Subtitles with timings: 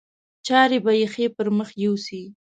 [0.47, 2.23] چارې به ښې پر مخ یوسي.